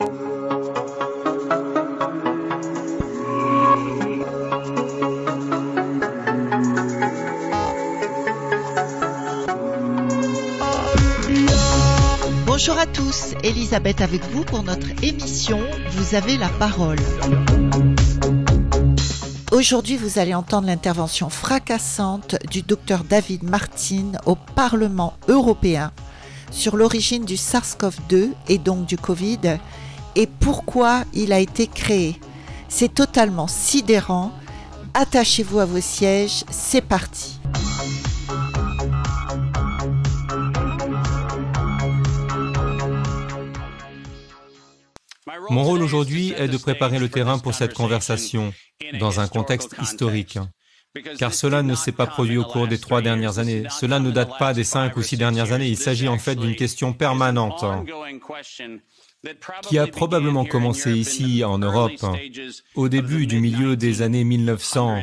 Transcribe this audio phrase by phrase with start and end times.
[0.00, 0.10] Bonjour
[12.78, 15.58] à tous, Elisabeth avec vous pour notre émission
[15.90, 16.98] Vous avez la parole.
[19.50, 25.90] Aujourd'hui, vous allez entendre l'intervention fracassante du docteur David Martin au Parlement européen
[26.52, 29.58] sur l'origine du SARS-CoV-2 et donc du Covid
[30.18, 32.16] et pourquoi il a été créé.
[32.68, 34.32] C'est totalement sidérant.
[34.92, 37.38] Attachez-vous à vos sièges, c'est parti.
[45.50, 48.52] Mon rôle aujourd'hui est de préparer le terrain pour cette conversation
[48.98, 50.38] dans un contexte historique.
[51.18, 53.62] Car cela ne s'est pas produit au cours des trois dernières années.
[53.70, 55.68] Cela ne date pas des cinq ou six dernières années.
[55.68, 57.64] Il s'agit en fait d'une question permanente
[59.62, 62.04] qui a probablement commencé ici en Europe
[62.74, 65.02] au début du milieu des années 1900.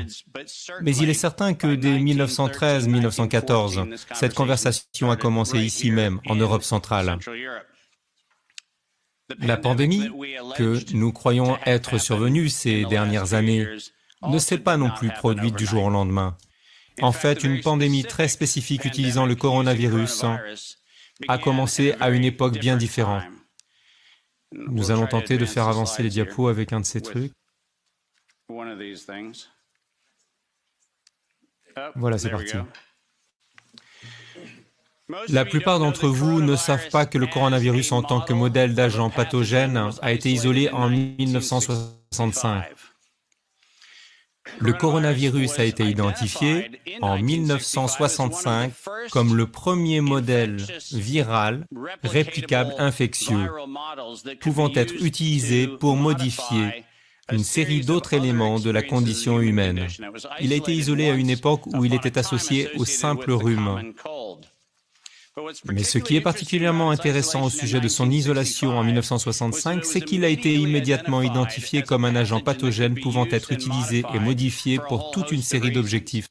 [0.81, 6.63] Mais il est certain que dès 1913-1914, cette conversation a commencé ici même, en Europe
[6.63, 7.17] centrale.
[9.39, 10.09] La pandémie
[10.55, 13.67] que nous croyons être survenue ces dernières années
[14.27, 16.37] ne s'est pas non plus produite du jour au lendemain.
[17.01, 20.23] En fait, une pandémie très spécifique utilisant le coronavirus
[21.27, 23.23] a commencé à une époque bien différente.
[24.55, 27.33] Nous allons tenter de faire avancer les diapos avec un de ces trucs.
[31.95, 32.55] Voilà, c'est parti.
[35.29, 39.09] La plupart d'entre vous ne savent pas que le coronavirus en tant que modèle d'agent
[39.09, 42.65] pathogène a été isolé en 1965.
[44.59, 48.71] Le coronavirus a été identifié en 1965
[49.11, 50.57] comme le premier modèle
[50.91, 51.65] viral
[52.03, 53.49] réplicable infectieux
[54.39, 56.85] pouvant être utilisé pour modifier
[57.31, 59.87] une série d'autres éléments de la condition humaine.
[60.41, 63.93] Il a été isolé à une époque où il était associé au simple rhume.
[65.65, 70.23] Mais ce qui est particulièrement intéressant au sujet de son isolation en 1965, c'est qu'il
[70.23, 75.31] a été immédiatement identifié comme un agent pathogène pouvant être utilisé et modifié pour toute
[75.31, 76.29] une série d'objectifs.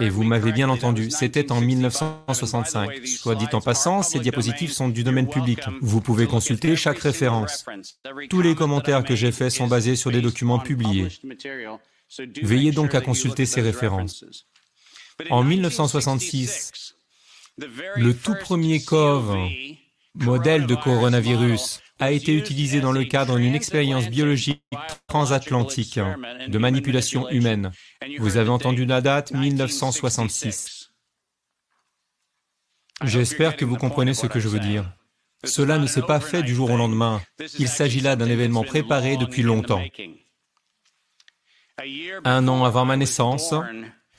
[0.00, 3.04] Et vous m'avez bien entendu, c'était en 1965.
[3.04, 5.60] Soit dit en passant, ces diapositives sont du domaine public.
[5.80, 7.66] Vous pouvez consulter chaque référence.
[8.30, 11.08] Tous les commentaires que j'ai faits sont basés sur des documents publiés.
[12.42, 14.24] Veillez donc à consulter ces références.
[15.30, 16.94] En 1966,
[17.96, 19.36] le tout premier COV,
[20.14, 24.62] modèle de coronavirus, a été utilisé dans le cadre d'une expérience biologique
[25.06, 25.98] transatlantique
[26.48, 27.72] de manipulation humaine.
[28.18, 30.90] Vous avez entendu la date 1966.
[33.04, 34.90] J'espère que vous comprenez ce que je veux dire.
[35.44, 37.20] Cela ne s'est pas fait du jour au lendemain.
[37.58, 39.82] Il s'agit là d'un événement préparé depuis longtemps.
[42.24, 43.54] Un an avant ma naissance,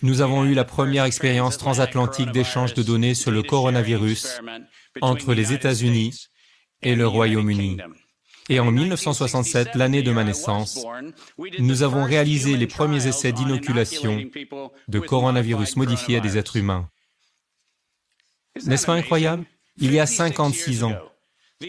[0.03, 4.41] nous avons eu la première expérience transatlantique d'échange de données sur le coronavirus
[5.01, 6.27] entre les États-Unis
[6.81, 7.77] et le Royaume-Uni.
[8.49, 10.85] Et en 1967, l'année de ma naissance,
[11.59, 14.23] nous avons réalisé les premiers essais d'inoculation
[14.87, 16.89] de coronavirus modifié à des êtres humains.
[18.65, 19.45] N'est-ce pas incroyable?
[19.77, 20.95] Il y a 56 ans,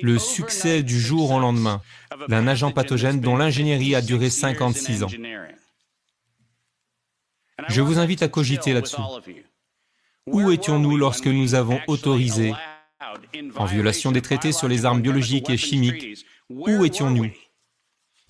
[0.03, 1.83] le succès du jour au lendemain
[2.29, 5.11] d'un agent pathogène dont l'ingénierie a duré 56 ans.
[7.69, 9.03] Je vous invite à cogiter là-dessus.
[10.27, 12.55] Où étions-nous lorsque nous avons autorisé,
[13.57, 17.31] en violation des traités sur les armes biologiques et chimiques, où étions-nous?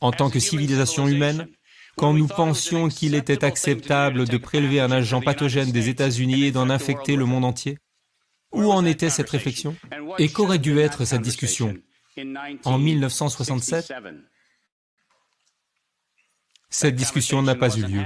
[0.01, 1.49] En tant que civilisation humaine,
[1.97, 6.71] quand nous pensions qu'il était acceptable de prélever un agent pathogène des États-Unis et d'en
[6.71, 7.79] infecter le monde entier
[8.53, 9.77] Où en était cette réflexion?
[10.19, 11.75] Et qu'aurait dû être cette discussion?
[12.65, 13.93] En 1967
[16.71, 18.03] Cette discussion n'a pas eu lieu.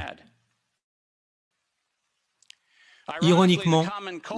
[3.20, 3.86] Ironiquement,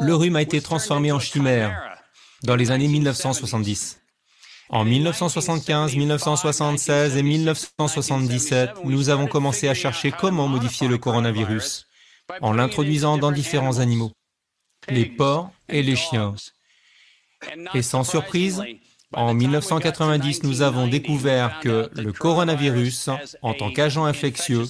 [0.00, 1.93] le rhume a été transformé en chimère
[2.44, 4.00] dans les années 1970.
[4.70, 11.86] En 1975, 1976 et 1977, nous avons commencé à chercher comment modifier le coronavirus
[12.40, 14.12] en l'introduisant dans différents animaux,
[14.88, 16.34] les porcs et les chiens.
[17.74, 18.62] Et sans surprise,
[19.12, 23.10] en 1990, nous avons découvert que le coronavirus,
[23.42, 24.64] en tant qu'agent infectieux,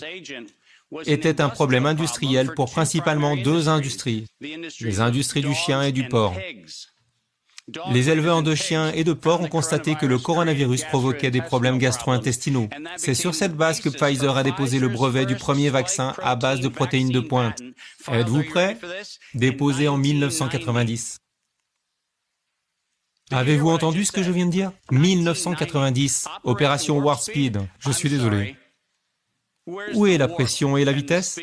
[1.07, 6.37] était un problème industriel pour principalement deux industries, les industries du chien et du porc.
[7.91, 11.79] Les éleveurs de chiens et de porcs ont constaté que le coronavirus provoquait des problèmes
[11.79, 12.69] gastro-intestinaux.
[12.97, 16.61] C'est sur cette base que Pfizer a déposé le brevet du premier vaccin à base
[16.61, 17.63] de protéines de pointe.
[18.11, 18.77] Êtes-vous prêts
[19.35, 21.19] Déposé en 1990.
[23.31, 24.73] Avez-vous entendu ce que je viens de dire?
[24.91, 27.63] 1990, opération Warp Speed.
[27.79, 28.57] Je suis désolé.
[29.67, 31.41] Où est la pression et la vitesse?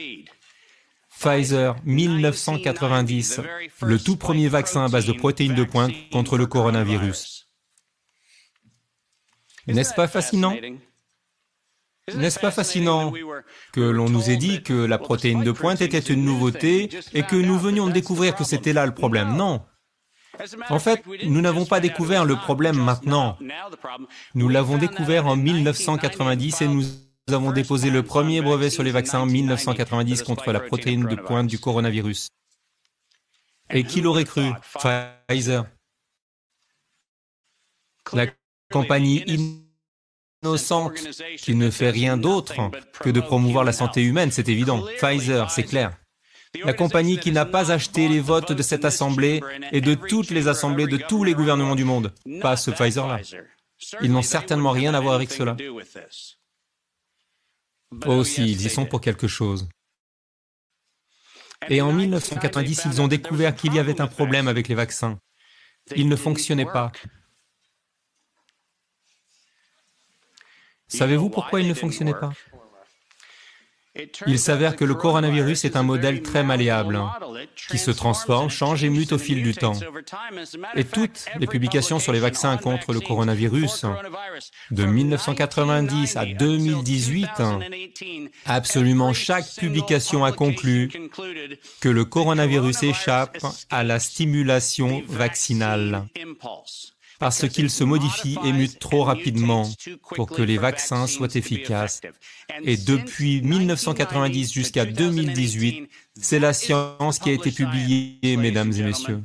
[1.22, 3.42] Pfizer, 1990,
[3.84, 7.48] le tout premier vaccin à base de protéines de pointe contre le coronavirus.
[9.68, 10.56] N'est-ce pas fascinant?
[12.16, 13.14] N'est-ce pas fascinant
[13.72, 17.36] que l'on nous ait dit que la protéine de pointe était une nouveauté et que
[17.36, 19.36] nous venions de découvrir que c'était là le problème?
[19.36, 19.64] Non.
[20.70, 23.38] En fait, nous n'avons pas découvert le problème maintenant.
[24.34, 26.84] Nous l'avons découvert en 1990 et nous
[27.34, 31.48] avons déposé le premier brevet sur les vaccins en 1990 contre la protéine de pointe
[31.48, 32.30] du coronavirus.
[33.70, 34.52] Et qui l'aurait cru?
[35.28, 35.66] Pfizer.
[38.14, 38.28] La
[38.72, 39.24] compagnie
[40.44, 41.00] innocente
[41.38, 42.56] qui ne fait rien d'autre
[43.00, 44.86] que de promouvoir la santé humaine, c'est évident.
[44.98, 45.92] Pfizer, c'est clair.
[46.66, 49.42] La compagnie qui n'a pas acheté les votes de cette Assemblée
[49.72, 52.14] et de toutes les assemblées de tous les gouvernements du monde.
[52.42, 53.22] Pas ce Pfizer-là.
[54.02, 55.56] Ils n'ont certainement rien à voir avec cela.
[58.06, 59.68] Aussi, ils y sont pour quelque chose.
[61.70, 65.20] Et en 1990, ils ont découvert qu'il y avait un problème avec les vaccins.
[65.96, 66.92] Ils ne fonctionnaient pas.
[70.88, 72.34] Savez-vous pourquoi ils ne fonctionnaient pas?
[74.26, 77.02] Il s'avère que le coronavirus est un modèle très malléable,
[77.70, 79.78] qui se transforme, change et mute au fil du temps.
[80.76, 83.86] Et toutes les publications sur les vaccins contre le coronavirus,
[84.72, 87.30] de 1990 à 2018,
[88.46, 90.90] absolument chaque publication a conclu
[91.82, 93.40] que le coronavirus échappe
[93.70, 96.06] à la stimulation vaccinale
[97.22, 99.70] parce qu'il se modifie et mute trop rapidement
[100.16, 102.02] pour que les vaccins soient efficaces.
[102.64, 105.88] Et depuis 1990 jusqu'à 2018,
[106.20, 109.22] c'est la science qui a été publiée, mesdames et messieurs.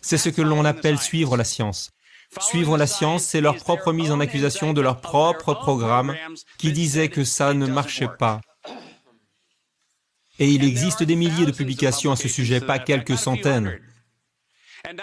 [0.00, 1.90] C'est ce que l'on appelle suivre la science.
[2.38, 6.14] Suivre la science, c'est leur propre mise en accusation de leur propre programme
[6.56, 8.40] qui disait que ça ne marchait pas.
[10.38, 13.76] Et il existe des milliers de publications à ce sujet, pas quelques centaines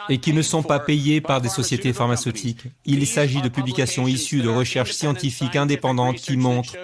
[0.10, 2.64] et qui ne sont pas payés par des sociétés pharmaceutiques.
[2.86, 6.76] Il s'agit de publications issues de recherches scientifiques indépendantes qui montrent,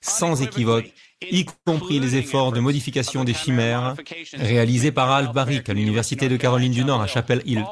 [0.00, 0.92] sans équivoque,
[1.22, 3.94] y compris les efforts de modification des chimères
[4.34, 7.64] réalisés par Al Barik à l'Université de Caroline du Nord à Chapel Hill,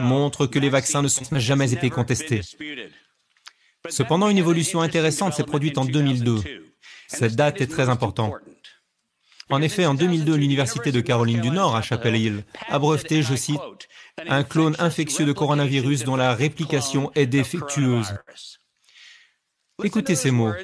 [0.00, 2.40] montrent que les vaccins ne sont jamais été contestés.
[3.88, 6.40] Cependant, une évolution intéressante s'est produite en 2002.
[7.08, 8.34] Cette date est très importante.
[9.52, 13.34] En effet, en 2002, l'Université de Caroline du Nord à Chapel Hill a breveté, je
[13.34, 13.60] cite,
[14.26, 18.14] un clone infectieux de coronavirus dont la réplication est défectueuse.
[19.84, 20.54] Écoutez ces mots.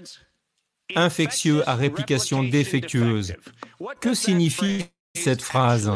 [0.97, 3.35] Infectieux à réplication défectueuse.
[4.01, 5.93] Que signifie cette phrase?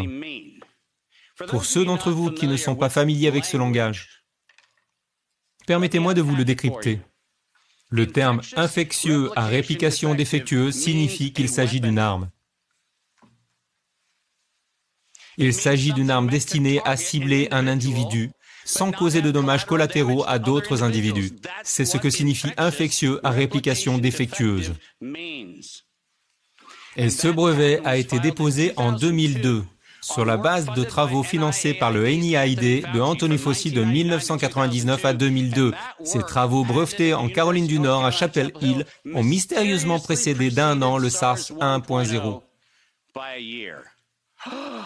[1.48, 4.22] Pour ceux d'entre vous qui ne sont pas familiers avec ce langage,
[5.66, 7.00] permettez-moi de vous le décrypter.
[7.88, 12.28] Le terme infectieux à réplication défectueuse signifie qu'il s'agit d'une arme.
[15.38, 18.30] Il s'agit d'une arme destinée à cibler un individu
[18.64, 21.32] sans causer de dommages collatéraux à d'autres individus.
[21.64, 24.74] C'est ce que signifie infectieux à réplication défectueuse.
[26.96, 29.64] Et ce brevet a été déposé en 2002
[30.02, 35.14] sur la base de travaux financés par le NIAID de Anthony Fauci de 1999 à
[35.14, 35.72] 2002.
[36.02, 38.84] Ces travaux brevetés en Caroline du Nord à Chapel Hill
[39.14, 42.42] ont mystérieusement précédé d'un an le SARS 1.0.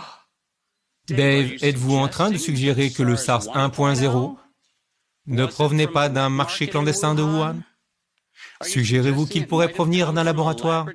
[1.08, 4.36] Dave, êtes-vous en train de suggérer que le SARS 1.0
[5.26, 7.56] ne provenait pas d'un marché clandestin de Wuhan?
[8.62, 10.86] Suggérez-vous qu'il pourrait provenir d'un laboratoire?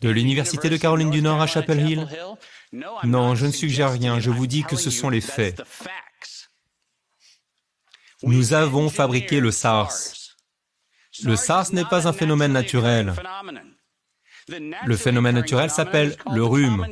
[0.00, 2.08] De l'Université de Caroline du Nord à Chapel Hill?
[3.04, 5.62] Non, je ne suggère rien, je vous dis que ce sont les faits.
[8.22, 9.90] Nous avons fabriqué le SARS.
[11.24, 13.14] Le SARS n'est pas un phénomène naturel.
[14.48, 16.86] Le phénomène naturel s'appelle le rhume.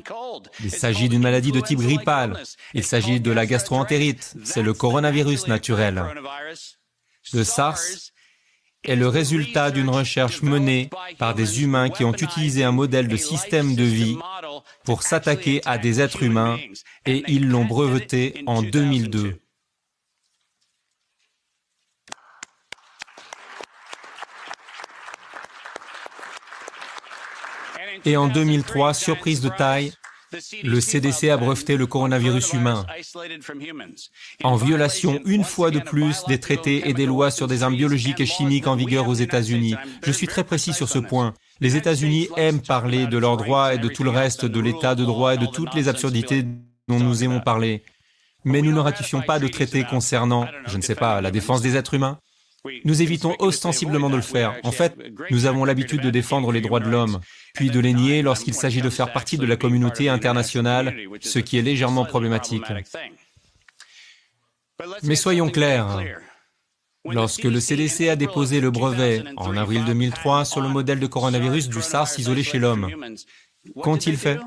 [0.62, 2.42] Il s'agit d'une maladie de type grippal.
[2.74, 4.34] Il s'agit de la gastroentérite.
[4.44, 6.02] C'est le coronavirus naturel.
[7.32, 8.12] Le SARS
[8.84, 13.16] est le résultat d'une recherche menée par des humains qui ont utilisé un modèle de
[13.16, 14.16] système de vie
[14.84, 16.58] pour s'attaquer à des êtres humains
[17.04, 19.38] et ils l'ont breveté en 2002.
[28.04, 29.92] Et en 2003, surprise de taille,
[30.62, 32.86] le CDC a breveté le coronavirus humain,
[34.44, 38.20] en violation une fois de plus des traités et des lois sur des armes biologiques
[38.20, 39.74] et chimiques en vigueur aux États-Unis.
[40.04, 41.34] Je suis très précis sur ce point.
[41.60, 45.04] Les États-Unis aiment parler de leurs droits et de tout le reste, de l'état de
[45.04, 46.44] droit et de toutes les absurdités
[46.88, 47.82] dont nous aimons parler,
[48.44, 51.76] mais nous ne ratifions pas de traités concernant, je ne sais pas, la défense des
[51.76, 52.18] êtres humains.
[52.84, 54.58] Nous évitons ostensiblement de le faire.
[54.64, 54.96] En fait,
[55.30, 57.20] nous avons l'habitude de défendre les droits de l'homme,
[57.54, 61.58] puis de les nier lorsqu'il s'agit de faire partie de la communauté internationale, ce qui
[61.58, 62.64] est légèrement problématique.
[65.02, 66.02] Mais soyons clairs.
[67.06, 71.68] Lorsque le CDC a déposé le brevet en avril 2003 sur le modèle de coronavirus
[71.68, 72.90] du SARS isolé chez l'homme,
[73.82, 74.38] qu'ont-ils fait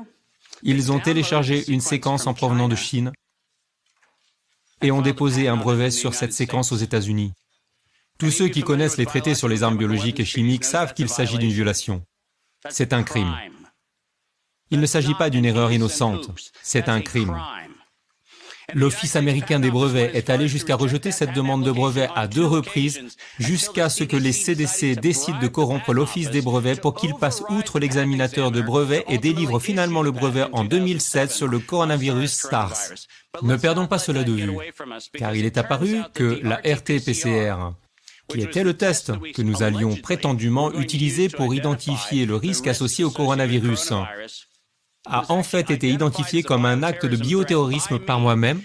[0.62, 3.12] Ils ont téléchargé une séquence en provenant de Chine
[4.82, 7.32] et ont déposé un brevet sur cette séquence aux États-Unis.
[8.18, 11.38] Tous ceux qui connaissent les traités sur les armes biologiques et chimiques savent qu'il s'agit
[11.38, 12.02] d'une violation.
[12.70, 13.36] C'est un crime.
[14.70, 16.30] Il ne s'agit pas d'une erreur innocente,
[16.62, 17.36] c'est un crime.
[18.72, 23.02] L'Office américain des brevets est allé jusqu'à rejeter cette demande de brevet à deux reprises
[23.38, 27.78] jusqu'à ce que les CDC décident de corrompre l'Office des brevets pour qu'il passe outre
[27.78, 32.94] l'examinateur de brevets et délivre finalement le brevet en 2007 sur le coronavirus SARS.
[33.42, 34.56] Ne perdons pas cela de vue,
[35.12, 37.74] car il est apparu que la RT-PCR,
[38.28, 43.10] qui était le test que nous allions prétendument utiliser pour identifier le risque associé au
[43.10, 43.92] coronavirus,
[45.06, 48.62] a en fait été identifié comme un acte de bioterrorisme par moi-même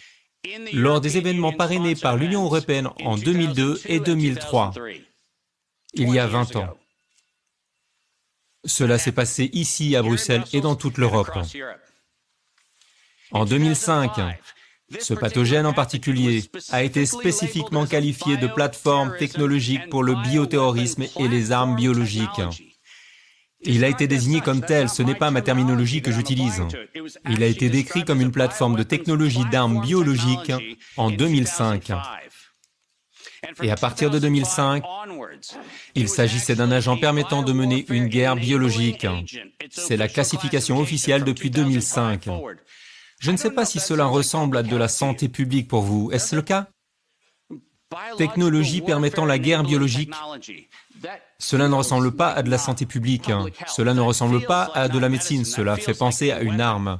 [0.73, 4.73] lors des événements parrainés par l'Union européenne en 2002 et 2003,
[5.93, 6.77] il y a 20 ans.
[8.65, 11.37] Cela s'est passé ici à Bruxelles et dans toute l'Europe.
[13.31, 14.11] En 2005,
[14.99, 21.27] ce pathogène en particulier a été spécifiquement qualifié de plateforme technologique pour le bioterrorisme et
[21.27, 22.41] les armes biologiques.
[23.61, 26.63] Il a été désigné comme tel, ce n'est pas ma terminologie que j'utilise.
[27.29, 30.53] Il a été décrit comme une plateforme de technologie d'armes biologiques
[30.95, 31.91] en 2005.
[33.61, 34.83] Et à partir de 2005,
[35.95, 39.07] il s'agissait d'un agent permettant de mener une guerre biologique.
[39.69, 42.27] C'est la classification officielle depuis 2005.
[43.19, 46.11] Je ne sais pas si cela ressemble à de la santé publique pour vous.
[46.11, 46.67] Est-ce le cas?
[48.17, 50.13] Technologie permettant la guerre biologique
[51.37, 53.31] cela ne ressemble pas à de la santé publique,
[53.67, 56.99] cela ne ressemble pas à de la médecine, cela fait penser à une arme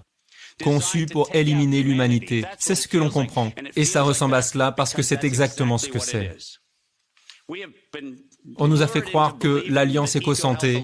[0.64, 2.46] conçue pour éliminer l'humanité.
[2.58, 3.52] C'est ce que l'on comprend.
[3.76, 6.36] Et ça ressemble à cela parce que c'est exactement ce que c'est.
[8.58, 10.84] On nous a fait croire que l'Alliance Éco-Santé,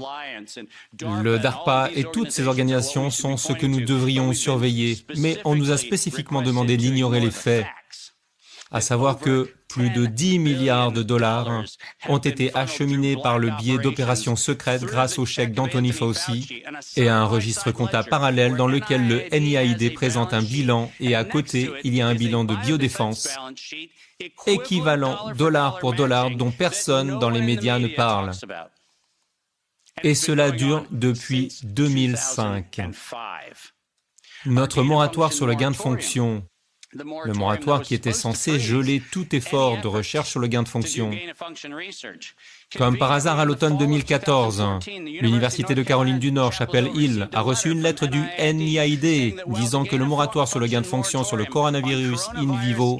[1.01, 5.71] le DARPA et toutes ces organisations sont ce que nous devrions surveiller, mais on nous
[5.71, 7.65] a spécifiquement demandé d'ignorer les faits
[8.71, 11.63] à savoir que plus de 10 milliards de dollars
[12.07, 16.63] ont été acheminés par le biais d'opérations secrètes grâce au chèque d'Anthony Fauci
[16.95, 21.23] et à un registre comptable parallèle dans lequel le NIAID présente un bilan et à
[21.23, 23.29] côté, il y a un bilan de biodéfense
[24.47, 28.31] équivalent dollar pour dollar dont personne dans les médias ne parle.
[30.03, 32.81] Et cela dure depuis 2005.
[34.45, 36.45] Notre moratoire sur le gain de fonction
[36.95, 41.11] le moratoire qui était censé geler tout effort de recherche sur le gain de fonction.
[42.77, 44.63] Comme par hasard à l'automne 2014,
[45.21, 49.95] l'Université de Caroline du Nord, Chapel Hill, a reçu une lettre du NIAID disant que
[49.95, 52.99] le moratoire sur le gain de fonction sur le coronavirus in vivo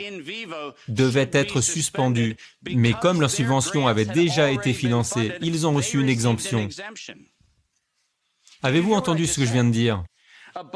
[0.88, 2.36] devait être suspendu.
[2.70, 6.68] Mais comme leur subvention avait déjà été financée, ils ont reçu une exemption.
[8.64, 10.04] Avez-vous entendu ce que je viens de dire?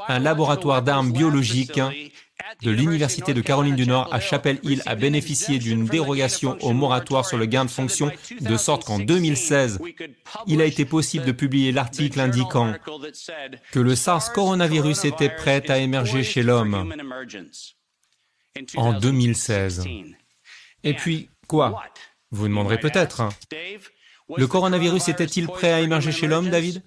[0.07, 1.79] Un laboratoire d'armes biologiques
[2.61, 7.25] de l'Université de Caroline du Nord à Chapel Hill a bénéficié d'une dérogation au moratoire
[7.25, 9.79] sur le gain de fonction, de sorte qu'en 2016,
[10.47, 12.73] il a été possible de publier l'article indiquant
[13.71, 16.93] que le SARS coronavirus était prêt à émerger chez l'homme
[18.75, 19.85] en 2016.
[20.83, 21.81] Et puis, quoi?
[22.31, 23.21] Vous demanderez peut-être.
[23.21, 23.29] Hein.
[24.37, 26.83] Le coronavirus était-il prêt à émerger chez l'homme, David?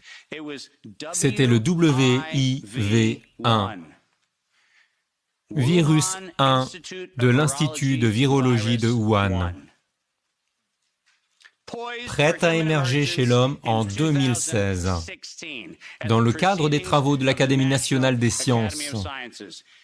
[1.13, 3.21] C'était le WIV1
[5.55, 6.69] Virus 1
[7.17, 9.53] de l'Institut de virologie de Wuhan.
[12.07, 14.91] Prêt à émerger chez l'homme en 2016.
[16.07, 18.93] Dans le cadre des travaux de l'Académie nationale des sciences,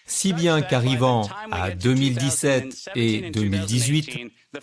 [0.06, 4.18] si bien qu'arrivant à 2017 et 2018,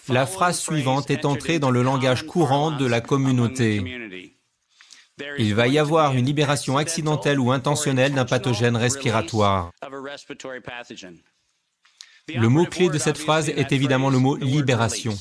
[0.09, 4.34] la phrase suivante est entrée dans le langage courant de la communauté.
[5.37, 9.71] Il va y avoir une libération accidentelle ou intentionnelle d'un pathogène respiratoire.
[12.27, 15.17] Le mot-clé de cette phrase est évidemment le mot libération.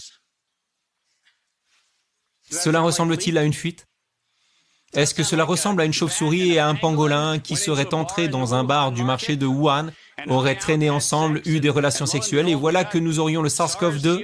[2.51, 3.87] Cela ressemble-t-il à une fuite?
[4.95, 8.55] Est-ce que cela ressemble à une chauve-souris et à un pangolin qui seraient entrés dans
[8.55, 9.89] un bar du marché de Wuhan,
[10.29, 14.23] auraient traîné ensemble, eu des relations sexuelles et voilà que nous aurions le SARS-CoV-2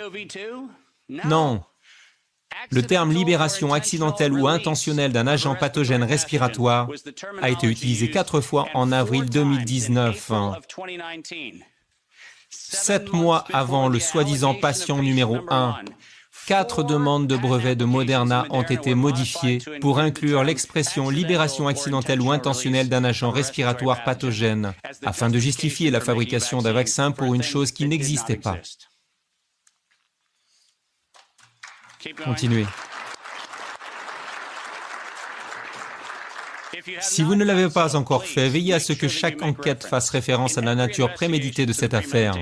[1.24, 1.62] Non.
[2.70, 6.88] Le terme libération accidentelle ou intentionnelle d'un agent pathogène respiratoire
[7.42, 10.32] a été utilisé quatre fois en avril 2019.
[12.50, 15.76] Sept mois avant le soi-disant patient numéro 1,
[16.46, 22.32] quatre demandes de brevets de Moderna ont été modifiées pour inclure l'expression libération accidentelle ou
[22.32, 27.70] intentionnelle d'un agent respiratoire pathogène, afin de justifier la fabrication d'un vaccin pour une chose
[27.72, 28.58] qui n'existait pas.
[32.24, 32.66] Continuez.
[37.00, 40.56] Si vous ne l'avez pas encore fait, veillez à ce que chaque enquête fasse référence
[40.56, 42.34] à la nature préméditée de cette affaire.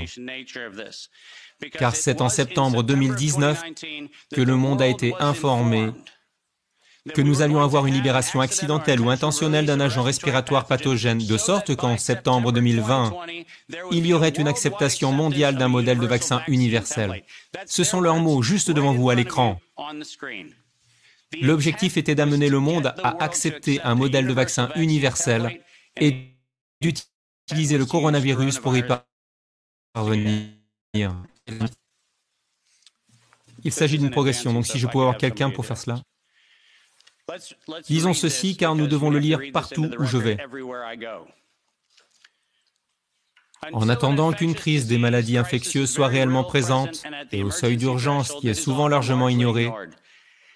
[1.73, 3.63] Car c'est en septembre 2019
[4.33, 5.91] que le monde a été informé
[7.15, 11.75] que nous allions avoir une libération accidentelle ou intentionnelle d'un agent respiratoire pathogène, de sorte
[11.77, 13.15] qu'en septembre 2020,
[13.93, 17.25] il y aurait une acceptation mondiale d'un modèle de vaccin universel.
[17.67, 19.61] Ce sont leurs mots juste devant vous à l'écran.
[21.41, 25.61] L'objectif était d'amener le monde à accepter un modèle de vaccin universel
[26.01, 26.35] et
[26.81, 28.85] d'utiliser le coronavirus pour y
[29.95, 31.15] parvenir.
[33.65, 36.01] Il s'agit d'une progression, donc si je pouvais avoir quelqu'un pour faire cela.
[37.87, 40.39] Disons ceci car nous devons le lire partout où je vais.
[43.73, 48.49] En attendant qu'une crise des maladies infectieuses soit réellement présente et au seuil d'urgence qui
[48.49, 49.69] est souvent largement ignoré,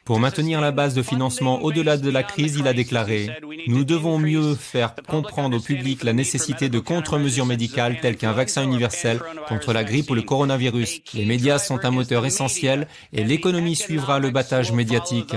[0.05, 3.31] pour maintenir la base de financement au-delà de la crise, il a déclaré,
[3.69, 8.65] nous devons mieux faire comprendre au public la nécessité de contre-mesures médicales telles qu'un vaccin
[8.65, 11.03] universel contre la grippe ou le coronavirus.
[11.15, 15.37] Les médias sont un moteur essentiel et l'économie suivra le battage médiatique.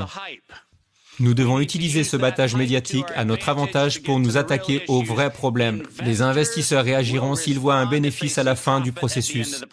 [1.20, 5.84] Nous devons utiliser ce battage médiatique à notre avantage pour nous attaquer aux vrais problèmes.
[6.04, 9.64] Les investisseurs réagiront s'ils voient un bénéfice à la fin du processus.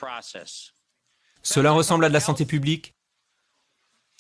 [1.43, 2.95] Cela ressemble à de la santé publique?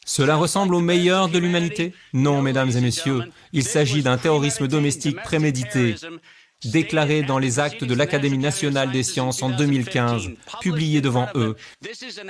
[0.04, 1.94] Cela ressemble au meilleur de l'humanité?
[2.12, 5.94] Non, mesdames et messieurs, il s'agit d'un terrorisme domestique prémédité,
[6.64, 11.56] déclaré dans les actes de l'Académie nationale des sciences en 2015, publié devant eux.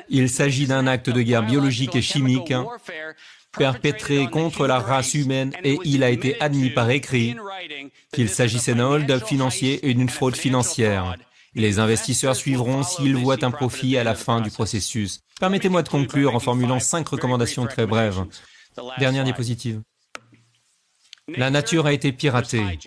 [0.08, 2.52] Il s'agit d'un acte de guerre biologique et chimique
[3.56, 7.36] perpétré contre la race humaine et il a été admis par écrit
[8.12, 11.16] qu'il s'agissait d'un hold-up financier et d'une fraude financière.
[11.54, 15.20] Les investisseurs suivront s'ils voient un profit à la fin du processus.
[15.38, 18.24] Permettez-moi de conclure en formulant cinq recommandations très brèves.
[18.98, 19.82] Dernière diapositive.
[21.28, 22.78] La nature a été piratée.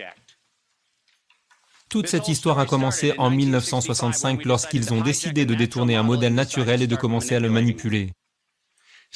[1.90, 6.82] Toute cette histoire a commencé en 1965 lorsqu'ils ont décidé de détourner un modèle naturel
[6.82, 8.12] et de commencer à le manipuler.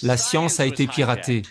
[0.02, 1.42] La science a été piratée.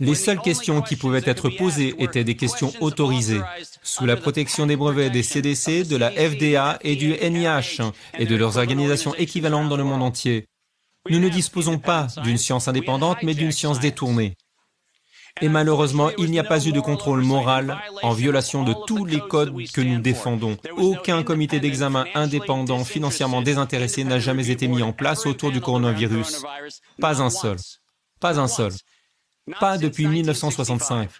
[0.00, 3.42] Les seules questions qui pouvaient être posées étaient des questions autorisées,
[3.82, 7.82] sous la protection des brevets des CDC, de la FDA et du NIH,
[8.18, 10.46] et de leurs organisations équivalentes dans le monde entier.
[11.10, 14.34] Nous ne disposons pas d'une science indépendante, mais d'une science détournée.
[15.40, 19.20] Et malheureusement, il n'y a pas eu de contrôle moral en violation de tous les
[19.20, 20.56] codes que nous défendons.
[20.76, 26.44] Aucun comité d'examen indépendant financièrement désintéressé n'a jamais été mis en place autour du coronavirus.
[27.00, 27.56] Pas un seul.
[28.20, 28.72] Pas un seul.
[29.58, 31.10] Pas depuis 1965.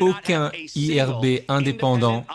[0.00, 2.26] Aucun IRB indépendant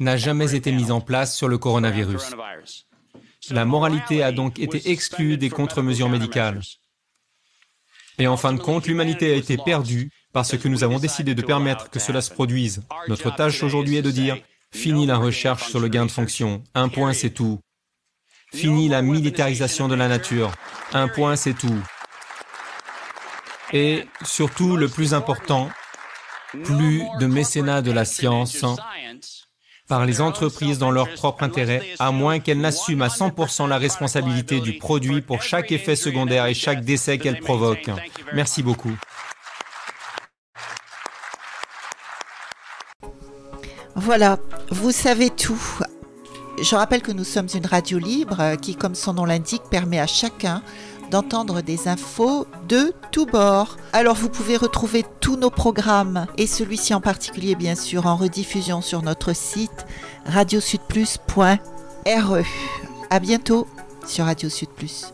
[0.00, 2.34] n'a jamais été mis en place sur le coronavirus.
[3.50, 6.60] La moralité a donc été exclue des contre-mesures médicales.
[8.20, 11.40] Et en fin de compte, l'humanité a été perdue parce que nous avons décidé de
[11.40, 12.82] permettre que cela se produise.
[13.08, 14.36] Notre tâche aujourd'hui est de dire,
[14.72, 16.62] fini la recherche sur le gain de fonction.
[16.74, 17.60] Un point, c'est tout.
[18.52, 20.52] Fini la militarisation de la nature.
[20.92, 21.82] Un point, c'est tout.
[23.72, 25.70] Et surtout, le plus important,
[26.64, 28.66] plus de mécénat de la science
[29.90, 34.60] par les entreprises dans leur propre intérêt, à moins qu'elles n'assument à 100% la responsabilité
[34.60, 37.90] du produit pour chaque effet secondaire et chaque décès qu'elles provoquent.
[38.32, 38.96] Merci beaucoup.
[43.96, 44.38] Voilà,
[44.70, 45.60] vous savez tout.
[46.62, 50.06] Je rappelle que nous sommes une radio libre qui, comme son nom l'indique, permet à
[50.06, 50.62] chacun
[51.10, 53.76] d'entendre des infos de tous bords.
[53.92, 58.80] Alors vous pouvez retrouver tous nos programmes et celui-ci en particulier bien sûr en rediffusion
[58.80, 59.86] sur notre site
[60.26, 62.38] radiosudplus.re.
[63.10, 63.66] À bientôt
[64.06, 65.12] sur Radio Sud Plus.